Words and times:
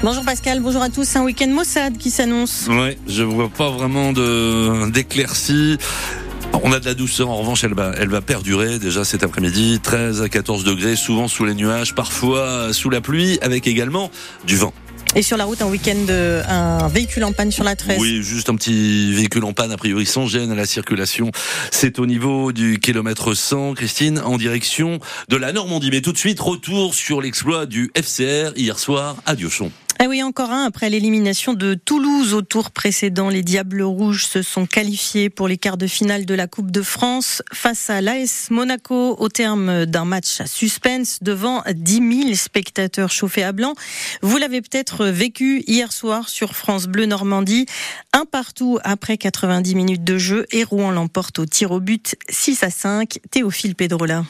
Bonjour 0.00 0.24
Pascal, 0.24 0.60
bonjour 0.60 0.80
à 0.80 0.90
tous. 0.90 1.16
Un 1.16 1.24
week-end 1.24 1.48
Mossad 1.48 1.98
qui 1.98 2.12
s'annonce. 2.12 2.68
Ouais, 2.68 2.96
je 3.08 3.24
vois 3.24 3.48
pas 3.48 3.70
vraiment 3.70 4.12
de 4.12 4.88
d'éclaircie. 4.90 5.76
On 6.62 6.72
a 6.72 6.78
de 6.78 6.84
la 6.84 6.94
douceur, 6.94 7.28
en 7.28 7.36
revanche, 7.36 7.64
elle 7.64 7.74
va, 7.74 7.92
elle 7.98 8.08
va 8.08 8.20
perdurer 8.20 8.78
déjà 8.78 9.04
cet 9.04 9.24
après-midi. 9.24 9.80
13 9.82 10.22
à 10.22 10.28
14 10.28 10.62
degrés, 10.62 10.94
souvent 10.94 11.26
sous 11.26 11.44
les 11.44 11.54
nuages, 11.54 11.96
parfois 11.96 12.72
sous 12.72 12.90
la 12.90 13.00
pluie, 13.00 13.40
avec 13.42 13.66
également 13.66 14.10
du 14.46 14.56
vent. 14.56 14.72
Et 15.16 15.22
sur 15.22 15.36
la 15.36 15.46
route, 15.46 15.62
un 15.62 15.66
week-end, 15.68 16.06
un 16.48 16.86
véhicule 16.86 17.24
en 17.24 17.32
panne 17.32 17.50
sur 17.50 17.64
la 17.64 17.74
13. 17.74 17.98
Oui, 17.98 18.22
juste 18.22 18.50
un 18.50 18.54
petit 18.54 19.12
véhicule 19.12 19.44
en 19.44 19.52
panne, 19.52 19.72
a 19.72 19.76
priori 19.76 20.06
sans 20.06 20.26
gêne 20.26 20.52
à 20.52 20.54
la 20.54 20.66
circulation. 20.66 21.32
C'est 21.72 21.98
au 21.98 22.06
niveau 22.06 22.52
du 22.52 22.78
kilomètre 22.78 23.34
100, 23.34 23.74
Christine, 23.74 24.20
en 24.20 24.36
direction 24.36 25.00
de 25.28 25.36
la 25.36 25.52
Normandie. 25.52 25.90
Mais 25.90 26.02
tout 26.02 26.12
de 26.12 26.18
suite, 26.18 26.38
retour 26.38 26.94
sur 26.94 27.20
l'exploit 27.20 27.66
du 27.66 27.90
FCR 27.96 28.52
hier 28.56 28.78
soir 28.78 29.16
à 29.26 29.34
Diochon. 29.34 29.72
Ah 30.00 30.04
oui, 30.08 30.22
encore 30.22 30.52
un. 30.52 30.64
Après 30.64 30.90
l'élimination 30.90 31.54
de 31.54 31.74
Toulouse 31.74 32.32
au 32.32 32.40
tour 32.40 32.70
précédent, 32.70 33.30
les 33.30 33.42
Diables 33.42 33.82
Rouges 33.82 34.26
se 34.26 34.42
sont 34.42 34.64
qualifiés 34.64 35.28
pour 35.28 35.48
les 35.48 35.58
quarts 35.58 35.76
de 35.76 35.88
finale 35.88 36.24
de 36.24 36.34
la 36.34 36.46
Coupe 36.46 36.70
de 36.70 36.82
France 36.82 37.42
face 37.52 37.90
à 37.90 38.00
l'AS 38.00 38.48
Monaco 38.50 39.16
au 39.18 39.28
terme 39.28 39.86
d'un 39.86 40.04
match 40.04 40.40
à 40.40 40.46
suspense 40.46 41.18
devant 41.20 41.64
10 41.68 42.22
000 42.26 42.34
spectateurs 42.34 43.10
chauffés 43.10 43.42
à 43.42 43.50
blanc. 43.50 43.74
Vous 44.22 44.36
l'avez 44.36 44.62
peut-être 44.62 45.04
vécu 45.06 45.64
hier 45.66 45.92
soir 45.92 46.28
sur 46.28 46.54
France 46.54 46.86
Bleu 46.86 47.06
Normandie. 47.06 47.66
Un 48.12 48.24
partout 48.24 48.78
après 48.84 49.18
90 49.18 49.74
minutes 49.74 50.04
de 50.04 50.16
jeu 50.16 50.46
et 50.52 50.62
Rouen 50.62 50.92
l'emporte 50.92 51.40
au 51.40 51.44
tir 51.44 51.72
au 51.72 51.80
but 51.80 52.14
6 52.28 52.62
à 52.62 52.70
5. 52.70 53.18
Théophile 53.32 53.74
Pedrola. 53.74 54.22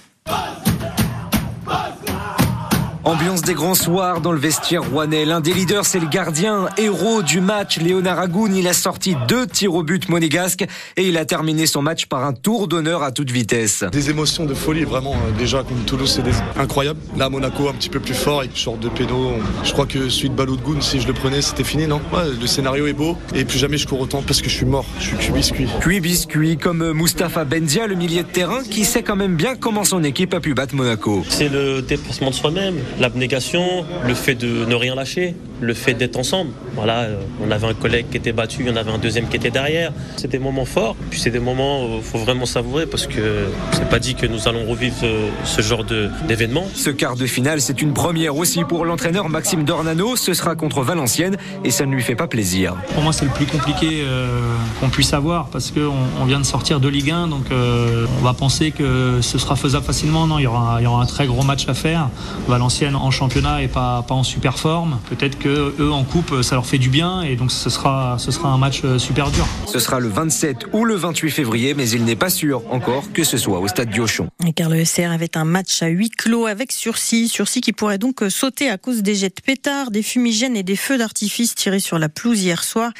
Ambiance 3.08 3.40
des 3.40 3.54
grands 3.54 3.74
soirs 3.74 4.20
dans 4.20 4.32
le 4.32 4.38
vestiaire 4.38 4.82
rouennais. 4.82 5.24
L'un 5.24 5.40
des 5.40 5.54
leaders, 5.54 5.86
c'est 5.86 5.98
le 5.98 6.08
gardien, 6.08 6.68
héros 6.76 7.22
du 7.22 7.40
match, 7.40 7.78
Léonard 7.78 8.18
Agoun. 8.18 8.54
Il 8.54 8.68
a 8.68 8.74
sorti 8.74 9.16
deux 9.26 9.46
tirs 9.46 9.72
au 9.72 9.82
but 9.82 10.10
monégasques 10.10 10.66
et 10.98 11.08
il 11.08 11.16
a 11.16 11.24
terminé 11.24 11.66
son 11.66 11.80
match 11.80 12.04
par 12.04 12.26
un 12.26 12.34
tour 12.34 12.68
d'honneur 12.68 13.02
à 13.02 13.10
toute 13.10 13.30
vitesse. 13.30 13.82
Des 13.90 14.10
émotions 14.10 14.44
de 14.44 14.52
folie, 14.52 14.84
vraiment. 14.84 15.14
Euh, 15.14 15.38
déjà, 15.38 15.62
comme 15.62 15.78
Toulouse, 15.86 16.20
c'est 16.22 16.60
incroyable. 16.60 17.00
Là, 17.16 17.30
Monaco, 17.30 17.70
un 17.70 17.72
petit 17.72 17.88
peu 17.88 17.98
plus 17.98 18.12
fort, 18.12 18.44
il 18.44 18.50
sort 18.54 18.76
de 18.76 18.90
péno. 18.90 19.32
Je 19.64 19.72
crois 19.72 19.86
que 19.86 20.10
celui 20.10 20.28
de 20.28 20.34
Baloudgoun, 20.34 20.82
si 20.82 21.00
je 21.00 21.06
le 21.06 21.14
prenais, 21.14 21.40
c'était 21.40 21.64
fini, 21.64 21.86
non? 21.86 22.02
Ouais, 22.12 22.24
Le 22.38 22.46
scénario 22.46 22.86
est 22.88 22.92
beau 22.92 23.16
et 23.34 23.46
plus 23.46 23.58
jamais 23.58 23.78
je 23.78 23.86
cours 23.86 24.00
autant 24.00 24.20
parce 24.20 24.42
que 24.42 24.50
je 24.50 24.54
suis 24.54 24.66
mort. 24.66 24.84
Je 25.00 25.04
suis 25.06 25.16
cuit 25.16 25.32
biscuit. 25.32 25.68
Cuit 25.80 26.00
biscuit, 26.00 26.58
comme 26.58 26.92
Mustapha 26.92 27.46
Benzia, 27.46 27.86
le 27.86 27.94
milieu 27.94 28.22
de 28.22 28.28
terrain, 28.28 28.62
qui 28.62 28.84
sait 28.84 29.02
quand 29.02 29.16
même 29.16 29.34
bien 29.34 29.56
comment 29.56 29.84
son 29.84 30.04
équipe 30.04 30.34
a 30.34 30.40
pu 30.40 30.52
battre 30.52 30.74
Monaco. 30.74 31.24
C'est 31.30 31.48
le 31.48 31.80
dépassement 31.80 32.28
de 32.28 32.34
soi-même 32.34 32.76
l'abnégation, 33.00 33.84
le 34.06 34.14
fait 34.14 34.34
de 34.34 34.64
ne 34.64 34.74
rien 34.74 34.94
lâcher, 34.94 35.34
le 35.60 35.74
fait 35.74 35.94
d'être 35.94 36.18
ensemble. 36.18 36.50
Voilà, 36.74 37.00
euh, 37.00 37.20
on 37.44 37.50
avait 37.50 37.66
un 37.66 37.74
collègue 37.74 38.06
qui 38.10 38.16
était 38.16 38.32
battu, 38.32 38.62
il 38.62 38.68
y 38.68 38.70
en 38.70 38.76
avait 38.76 38.90
un 38.90 38.98
deuxième 38.98 39.28
qui 39.28 39.36
était 39.36 39.50
derrière. 39.50 39.92
C'est 40.16 40.30
des 40.30 40.38
moments 40.38 40.64
forts, 40.64 40.96
puis 41.10 41.20
c'est 41.20 41.30
des 41.30 41.40
moments 41.40 41.84
où 41.84 41.96
il 41.96 42.02
faut 42.02 42.18
vraiment 42.18 42.46
savourer 42.46 42.86
parce 42.86 43.06
que 43.06 43.46
c'est 43.72 43.88
pas 43.88 43.98
dit 43.98 44.14
que 44.14 44.26
nous 44.26 44.48
allons 44.48 44.66
revivre 44.66 44.96
euh, 45.04 45.28
ce 45.44 45.62
genre 45.62 45.84
d'événement. 46.26 46.66
Ce 46.74 46.90
quart 46.90 47.16
de 47.16 47.26
finale, 47.26 47.60
c'est 47.60 47.82
une 47.82 47.92
première 47.92 48.36
aussi 48.36 48.64
pour 48.64 48.84
l'entraîneur 48.84 49.28
Maxime 49.28 49.64
Dornano. 49.64 50.16
Ce 50.16 50.34
sera 50.34 50.54
contre 50.54 50.82
Valenciennes 50.82 51.36
et 51.64 51.70
ça 51.70 51.86
ne 51.86 51.94
lui 51.94 52.02
fait 52.02 52.16
pas 52.16 52.26
plaisir. 52.26 52.76
Pour 52.94 53.02
moi, 53.02 53.12
c'est 53.12 53.24
le 53.24 53.30
plus 53.30 53.46
compliqué 53.46 54.02
euh, 54.02 54.54
qu'on 54.80 54.88
puisse 54.88 55.12
avoir 55.12 55.48
parce 55.48 55.70
qu'on 55.70 55.92
on 56.20 56.24
vient 56.24 56.40
de 56.40 56.46
sortir 56.46 56.80
de 56.80 56.88
Ligue 56.88 57.10
1, 57.10 57.28
donc 57.28 57.46
on 57.50 58.24
va 58.24 58.34
penser 58.34 58.70
que 58.70 59.18
ce 59.20 59.38
sera 59.38 59.56
faisable 59.56 59.84
facilement. 59.84 60.26
Non, 60.26 60.38
il 60.38 60.42
y 60.42 60.46
aura, 60.46 60.76
il 60.80 60.84
y 60.84 60.86
aura 60.86 61.02
un 61.02 61.06
très 61.06 61.26
gros 61.26 61.42
match 61.42 61.68
à 61.68 61.74
faire. 61.74 62.08
Valenciennes 62.46 62.96
en 62.96 63.10
championnat 63.10 63.62
et 63.62 63.68
pas, 63.68 64.04
pas 64.06 64.14
en 64.14 64.22
super 64.22 64.58
forme. 64.58 64.98
Peut-être 65.08 65.38
que 65.38 65.47
eux 65.48 65.92
en 65.92 66.04
coupe, 66.04 66.42
ça 66.42 66.54
leur 66.54 66.66
fait 66.66 66.78
du 66.78 66.88
bien 66.88 67.22
et 67.22 67.36
donc 67.36 67.50
ce 67.52 67.70
sera, 67.70 68.16
ce 68.18 68.30
sera 68.30 68.48
un 68.50 68.58
match 68.58 68.82
euh, 68.84 68.98
super 68.98 69.30
dur. 69.30 69.46
Ce 69.66 69.78
sera 69.78 70.00
le 70.00 70.08
27 70.08 70.66
ou 70.72 70.84
le 70.84 70.94
28 70.94 71.30
février, 71.30 71.74
mais 71.74 71.88
il 71.90 72.04
n'est 72.04 72.16
pas 72.16 72.30
sûr 72.30 72.62
encore 72.70 73.12
que 73.12 73.24
ce 73.24 73.36
soit 73.36 73.58
au 73.60 73.68
stade 73.68 73.90
Diochon. 73.90 74.28
car 74.54 74.68
le 74.68 74.84
SR 74.84 75.10
avait 75.10 75.36
un 75.36 75.44
match 75.44 75.82
à 75.82 75.88
huis 75.88 76.10
clos 76.10 76.46
avec 76.46 76.72
sursis, 76.72 77.28
sursis 77.28 77.60
qui 77.60 77.72
pourrait 77.72 77.98
donc 77.98 78.22
sauter 78.28 78.70
à 78.70 78.78
cause 78.78 79.02
des 79.02 79.14
jets 79.14 79.28
de 79.28 79.42
pétards, 79.44 79.90
des 79.90 80.02
fumigènes 80.02 80.56
et 80.56 80.62
des 80.62 80.76
feux 80.76 80.98
d'artifice 80.98 81.54
tirés 81.54 81.80
sur 81.80 81.98
la 81.98 82.08
pelouse 82.08 82.42
hier 82.42 82.62
soir. 82.64 82.92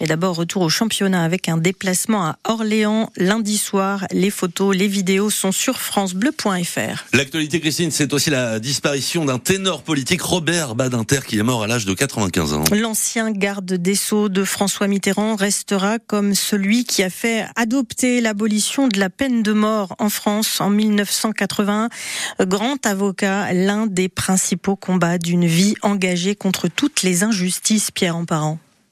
Mais 0.00 0.06
d'abord 0.06 0.36
retour 0.36 0.62
au 0.62 0.68
championnat 0.68 1.22
avec 1.22 1.48
un 1.48 1.56
déplacement 1.56 2.24
à 2.24 2.38
Orléans 2.44 3.10
lundi 3.16 3.58
soir. 3.58 4.06
Les 4.12 4.30
photos, 4.30 4.76
les 4.76 4.88
vidéos 4.88 5.30
sont 5.30 5.52
sur 5.52 5.78
francebleu.fr. 5.78 7.04
L'actualité 7.12 7.60
Christine, 7.60 7.90
c'est 7.90 8.12
aussi 8.12 8.30
la 8.30 8.60
disparition 8.60 9.24
d'un 9.24 9.38
ténor 9.38 9.82
politique 9.82 10.22
Robert 10.22 10.74
Badinter 10.74 11.20
qui 11.26 11.38
est 11.38 11.42
mort 11.42 11.62
à 11.62 11.66
l'âge 11.66 11.86
de 11.86 11.94
95 11.96 12.52
ans. 12.52 12.64
L'ancien 12.72 13.30
garde 13.30 13.72
des 13.72 13.94
Sceaux 13.94 14.28
de 14.28 14.44
François 14.44 14.86
Mitterrand 14.86 15.36
restera 15.36 15.98
comme 15.98 16.34
celui 16.34 16.84
qui 16.84 17.02
a 17.02 17.10
fait 17.10 17.46
adopter 17.56 18.20
l'abolition 18.20 18.88
de 18.88 18.98
la 18.98 19.10
peine 19.10 19.42
de 19.42 19.52
mort 19.52 19.94
en 19.98 20.08
France 20.08 20.60
en 20.60 20.70
1980. 20.70 21.88
Grand 22.40 22.84
avocat, 22.86 23.52
l'un 23.52 23.86
des 23.86 24.08
principaux 24.08 24.76
combats 24.76 25.18
d'une 25.18 25.46
vie 25.46 25.74
engagée 25.82 26.34
contre 26.34 26.68
toutes 26.68 27.02
les 27.02 27.24
injustices, 27.24 27.90
Pierre 27.90 28.16
Emparent. 28.16 28.58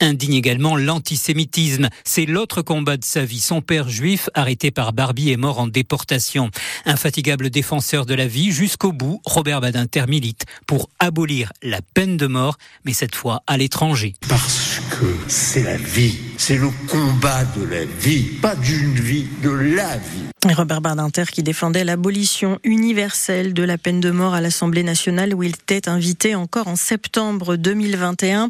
indigne 0.00 0.34
également 0.34 0.76
l'antisémitisme. 0.76 1.88
C'est 2.04 2.26
l'autre 2.26 2.62
combat 2.62 2.96
de 2.96 3.04
sa 3.04 3.24
vie. 3.24 3.40
Son 3.40 3.60
père 3.60 3.88
juif, 3.88 4.28
arrêté 4.34 4.70
par 4.70 4.92
Barbie, 4.92 5.30
est 5.30 5.36
mort 5.36 5.58
en 5.58 5.66
déportation. 5.66 6.50
Infatigable 6.84 7.50
défenseur 7.50 8.06
de 8.06 8.14
la 8.14 8.26
vie, 8.26 8.52
jusqu'au 8.52 8.92
bout, 8.92 9.20
Robert 9.24 9.60
Badinter 9.60 10.04
milite 10.08 10.44
pour 10.66 10.88
abolir 10.98 11.52
la 11.62 11.80
peine 11.94 12.16
de 12.16 12.26
mort, 12.26 12.58
mais 12.84 12.92
cette 12.92 13.14
fois 13.14 13.42
à 13.46 13.56
l'étranger. 13.56 14.14
Parce 14.28 14.80
que 14.90 15.16
c'est 15.28 15.62
la 15.62 15.76
vie, 15.76 16.18
c'est 16.38 16.56
le 16.56 16.70
combat 16.88 17.44
de 17.56 17.64
la 17.64 17.84
vie, 17.84 18.22
pas 18.40 18.54
d'une 18.54 18.94
vie, 18.94 19.26
de 19.42 19.50
la 19.50 19.96
vie. 19.96 20.28
Robert 20.46 20.80
Badinter 20.80 21.24
qui 21.32 21.42
défendait 21.42 21.82
l'abolition 21.82 22.60
universelle 22.62 23.54
de 23.54 23.64
la 23.64 23.76
peine 23.76 24.00
de 24.00 24.10
mort 24.12 24.34
à 24.34 24.40
l'Assemblée 24.40 24.84
nationale 24.84 25.34
où 25.34 25.42
il 25.42 25.50
était 25.50 25.88
invité 25.88 26.36
encore 26.36 26.68
en 26.68 26.76
septembre 26.76 27.56
2021. 27.56 28.48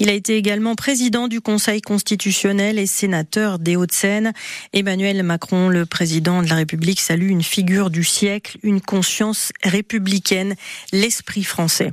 Il 0.00 0.08
a 0.08 0.12
été 0.12 0.36
également 0.36 0.74
président 0.74 1.28
du 1.28 1.40
Conseil 1.40 1.82
constitutionnel 1.82 2.80
et 2.80 2.86
sénateur 2.86 3.60
des 3.60 3.76
Hauts-de-Seine. 3.76 4.32
Emmanuel 4.72 5.22
Macron, 5.22 5.68
le 5.68 5.86
président 5.86 6.42
de 6.42 6.48
la 6.48 6.56
République, 6.56 7.00
salue 7.00 7.30
une 7.30 7.44
figure 7.44 7.90
du 7.90 8.02
siècle, 8.02 8.58
une 8.64 8.80
conscience 8.80 9.52
républicaine, 9.62 10.56
l'esprit 10.92 11.44
français. 11.44 11.92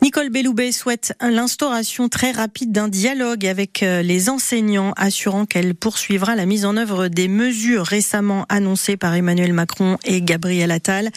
Nicole 0.00 0.30
Belloubet 0.30 0.70
souhaite 0.70 1.12
l'instauration 1.20 2.08
très 2.08 2.30
rapide 2.30 2.70
d'un 2.70 2.88
dialogue 2.88 3.46
avec 3.46 3.82
euh, 3.82 4.02
les 4.02 4.30
enseignants, 4.30 4.75
assurant 4.96 5.46
qu'elle 5.46 5.74
poursuivra 5.74 6.36
la 6.36 6.46
mise 6.46 6.64
en 6.64 6.76
œuvre 6.76 7.08
des 7.08 7.28
mesures 7.28 7.84
récemment 7.84 8.46
annoncées 8.48 8.96
par 8.96 9.14
Emmanuel 9.14 9.52
Macron 9.52 9.96
et 10.04 10.20
Gabriel 10.20 10.70
Attal. 10.70 11.10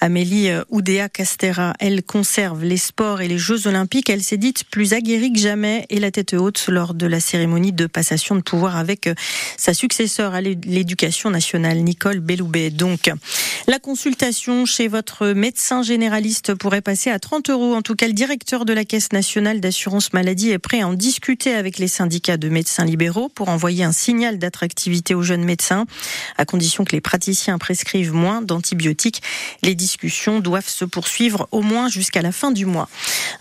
Amélie 0.00 0.48
euh, 0.48 0.64
Oudéa 0.70 1.08
Castera, 1.08 1.74
elle 1.78 2.02
conserve 2.02 2.64
les 2.64 2.76
sports 2.76 3.20
et 3.20 3.28
les 3.28 3.38
Jeux 3.38 3.66
Olympiques. 3.66 4.10
Elle 4.10 4.22
s'est 4.22 4.36
dite 4.36 4.64
plus 4.64 4.92
aguerrie 4.92 5.32
que 5.32 5.38
jamais 5.38 5.86
et 5.88 6.00
la 6.00 6.10
tête 6.10 6.34
haute 6.34 6.66
lors 6.68 6.94
de 6.94 7.06
la 7.06 7.20
cérémonie 7.20 7.72
de 7.72 7.86
passation 7.86 8.34
de 8.34 8.40
pouvoir 8.40 8.76
avec 8.76 9.06
euh, 9.06 9.14
sa 9.56 9.72
successeur 9.72 10.34
à 10.34 10.40
l'éducation 10.40 11.30
nationale, 11.30 11.78
Nicole 11.78 12.20
Belloubet. 12.20 12.70
Donc, 12.70 13.10
la 13.68 13.78
consultation 13.78 14.66
chez 14.66 14.88
votre 14.88 15.28
médecin 15.28 15.82
généraliste 15.82 16.54
pourrait 16.54 16.82
passer 16.82 17.10
à 17.10 17.18
30 17.18 17.50
euros. 17.50 17.74
En 17.74 17.82
tout 17.82 17.94
cas, 17.94 18.08
le 18.08 18.12
directeur 18.12 18.64
de 18.64 18.72
la 18.72 18.84
Caisse 18.84 19.12
nationale 19.12 19.60
d'assurance 19.60 20.12
maladie 20.12 20.50
est 20.50 20.58
prêt 20.58 20.80
à 20.80 20.88
en 20.88 20.94
discuter 20.94 21.54
avec 21.54 21.78
les 21.78 21.88
syndicats 21.88 22.36
de 22.36 22.48
médecins 22.48 22.84
libéraux 22.84 22.95
pour 23.34 23.48
envoyer 23.48 23.84
un 23.84 23.92
signal 23.92 24.38
d'attractivité 24.38 25.14
aux 25.14 25.22
jeunes 25.22 25.44
médecins, 25.44 25.86
à 26.38 26.44
condition 26.44 26.84
que 26.84 26.92
les 26.92 27.00
praticiens 27.00 27.58
prescrivent 27.58 28.14
moins 28.14 28.42
d'antibiotiques. 28.42 29.22
Les 29.62 29.74
discussions 29.74 30.40
doivent 30.40 30.68
se 30.68 30.84
poursuivre 30.84 31.46
au 31.50 31.62
moins 31.62 31.88
jusqu'à 31.88 32.22
la 32.22 32.32
fin 32.32 32.50
du 32.50 32.64
mois. 32.64 32.88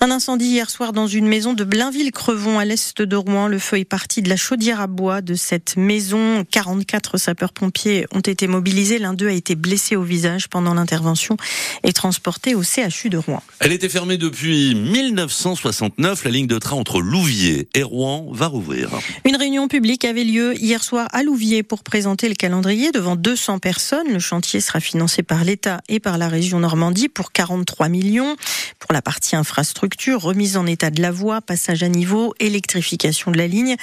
Un 0.02 0.12
incendie 0.12 0.46
hier 0.46 0.70
soir 0.70 0.92
dans 0.92 1.08
une 1.08 1.26
maison 1.26 1.54
de 1.54 1.64
Blainville-Crevon 1.64 2.60
à 2.60 2.66
l'est 2.66 3.02
de 3.02 3.16
Rouen. 3.16 3.48
Le 3.48 3.60
feu 3.60 3.80
est 3.80 3.86
parti 3.86 4.22
de 4.22 4.28
la 4.28 4.36
chaudière 4.36 4.82
à 4.82 4.88
bois 4.88 5.22
de 5.22 5.36
cette 5.36 5.78
maison. 5.78 6.44
44 6.52 7.18
sapeurs-pompiers 7.18 8.06
ont 8.14 8.20
été 8.20 8.48
mobilisés. 8.48 9.00
L'un 9.00 9.14
d'eux 9.14 9.30
a 9.30 9.32
été 9.32 9.56
blessé 9.56 9.96
au 9.96 10.04
visage 10.04 10.50
pendant 10.50 10.74
l'intervention 10.74 11.38
et 11.84 11.94
transporté 11.94 12.56
au 12.56 12.62
CHU 12.62 13.10
de 13.10 13.18
Rouen. 13.18 13.42
Elle 13.60 13.72
était 13.72 13.88
fermée 13.88 14.18
depuis 14.18 14.76
1969. 14.76 16.26
La 16.26 16.32
ligne 16.32 16.48
de 16.48 16.60
train 16.60 16.76
entre 16.76 17.00
Louviers 17.00 17.70
et 17.74 17.84
Rouen 17.84 18.28
va 18.32 18.48
rouvrir. 18.48 18.90
Une 19.24 19.38
réunion 19.38 19.70
publique 19.70 20.04
avait 20.04 20.26
lieu 20.26 20.56
hier 20.62 20.84
soir 20.84 21.08
à 21.14 21.24
Louviers 21.24 21.64
pour 21.64 21.84
présenter 21.84 22.28
le 22.28 22.36
calendrier 22.36 22.92
devant 22.92 23.16
200 23.16 23.60
personnes. 23.60 24.12
Le 24.12 24.20
chantier 24.20 24.60
sera 24.60 24.82
financé 24.82 25.24
par 25.24 25.46
l'État 25.46 25.80
et 25.88 26.02
par 26.02 26.18
la 26.18 26.28
région 26.28 26.60
Normandie 26.60 27.08
pour 27.08 27.32
43 27.32 27.88
millions. 27.88 28.36
Pour 28.80 28.92
la 28.94 29.02
partie 29.02 29.36
infrastructure, 29.36 29.85
remise 30.16 30.58
en 30.58 30.66
état 30.66 30.90
de 30.90 31.02
la 31.02 31.12
voie, 31.12 31.42
passage 31.42 31.84
à 31.84 31.90
niveau, 31.90 32.34
électrification 32.40 33.32
de 33.32 33.38
la 33.38 33.48
ligne, 33.48 33.76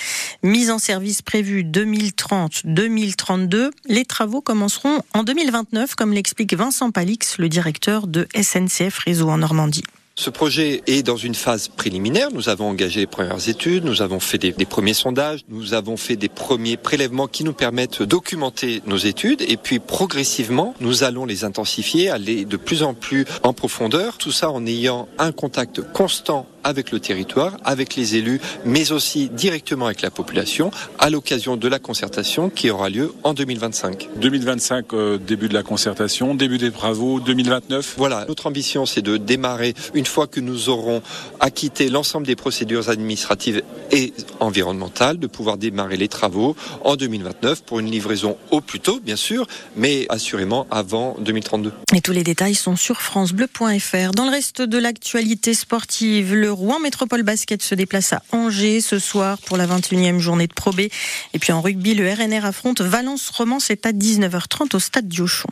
mise 0.43 0.71
en 0.71 0.79
service 0.79 1.23
prévue 1.23 1.65
2030-2032. 1.65 3.71
Les 3.87 4.05
travaux 4.05 4.41
commenceront 4.41 5.03
en 5.15 5.23
2029, 5.23 5.95
comme 5.95 6.13
l'explique 6.13 6.55
Vincent 6.55 6.91
Palix, 6.91 7.39
le 7.39 7.49
directeur 7.49 8.07
de 8.07 8.27
SNCF 8.35 8.99
Réseau 8.99 9.31
en 9.31 9.39
Normandie. 9.39 9.85
Ce 10.14 10.29
projet 10.29 10.82
est 10.87 11.03
dans 11.03 11.17
une 11.17 11.35
phase 11.35 11.69
préliminaire. 11.69 12.29
Nous 12.32 12.50
avons 12.50 12.69
engagé 12.69 13.00
les 13.00 13.06
premières 13.06 13.49
études, 13.49 13.85
nous 13.85 14.03
avons 14.03 14.20
fait 14.20 14.37
des, 14.37 14.53
premiers 14.67 14.93
sondages, 14.93 15.41
nous 15.49 15.73
avons 15.73 15.97
fait 15.97 16.17
des 16.17 16.29
premiers 16.29 16.76
prélèvements 16.76 17.29
qui 17.29 17.44
nous 17.44 17.55
permettent 17.55 18.00
de 18.00 18.05
documenter 18.05 18.82
nos 18.87 18.99
études 18.99 19.41
et 19.41 19.56
puis 19.56 19.79
progressivement, 19.79 20.75
nous 20.81 21.03
allons 21.03 21.25
les 21.25 21.44
intensifier, 21.44 22.11
aller 22.11 22.44
de 22.44 22.56
plus 22.59 22.82
en 22.82 22.93
plus 22.93 23.25
en 23.43 23.55
profondeur. 23.55 24.19
Tout 24.19 24.32
ça 24.32 24.50
en 24.50 24.67
ayant 24.67 25.09
un 25.19 25.32
contact 25.32 25.81
constant 25.93 26.47
avec 26.64 26.91
le 26.91 27.00
territoire, 27.00 27.56
avec 27.64 27.97
les 27.97 28.17
élus, 28.17 28.41
mais 28.64 28.93
aussi 28.93 29.29
directement 29.29 29.87
avec 29.87 30.03
la 30.03 30.11
population 30.11 30.70
à 30.99 31.11
l'occasion 31.11 31.56
de 31.56 31.69
la 31.69 31.79
concertation 31.79 32.50
qui 32.50 32.70
aura 32.70 32.91
lieu 32.91 33.14
en 33.25 33.35
2025. 33.35 34.09
2025, 34.17 34.94
euh, 34.94 35.19
début 35.19 35.49
de 35.49 35.55
la 35.55 35.62
concertation, 35.62 36.35
début 36.35 36.59
des 36.59 36.70
travaux, 36.70 37.20
2029. 37.20 37.94
Voilà, 37.97 38.25
notre 38.29 38.47
ambition 38.47 38.87
c'est 38.87 39.03
de 39.03 39.17
démarrer 39.17 39.75
une 39.94 40.06
fois 40.06 40.26
que 40.26 40.41
nous 40.41 40.69
aurons 40.69 41.03
acquitté 41.41 41.88
l'ensemble 41.88 42.26
des 42.26 42.37
procédures 42.37 42.88
administratives 42.88 43.62
et 43.91 44.12
environnementales, 44.41 45.19
de 45.19 45.26
pouvoir 45.26 45.58
démarrer 45.58 45.97
les 45.97 46.08
travaux 46.08 46.56
en 46.85 46.97
2029 46.97 47.62
pour 47.62 47.81
une 47.81 47.91
livraison 47.91 48.37
au 48.50 48.61
plus 48.61 48.81
tôt, 48.81 49.00
bien 49.00 49.17
sûr, 49.17 49.47
mais 49.76 50.06
assurément 50.08 50.67
avant 50.70 51.17
2032. 51.20 51.73
Et 51.94 52.00
tous 52.00 52.12
les 52.12 52.25
détails 52.25 52.55
sont 52.55 52.76
sur 52.76 53.00
francebleu.fr. 53.00 54.12
Dans 54.12 54.25
le 54.25 54.31
reste 54.31 54.62
de 54.62 54.79
l'actualité 54.79 55.55
sportive, 55.55 56.35
le 56.35 56.52
Rouen 56.53 56.79
Métropole 56.81 57.23
Basket 57.23 57.63
se 57.63 57.75
déplace 57.75 58.13
à 58.13 58.23
Angers 58.33 58.81
ce 58.81 58.99
soir 58.99 59.39
pour 59.39 59.57
la 59.57 59.67
21e 59.67 60.19
journée 60.19 60.47
de 60.47 60.53
Pro. 60.53 60.73
Et 60.79 61.39
puis 61.39 61.53
en 61.53 61.61
rugby, 61.61 61.95
le 61.95 62.11
RNR 62.11 62.45
affronte 62.45 62.81
Valence 62.81 63.31
Romans, 63.31 63.61
c'est 63.61 63.85
à 63.87 63.93
19h30 63.93 64.75
au 64.77 64.79
stade 64.79 65.09
Diochon. 65.09 65.49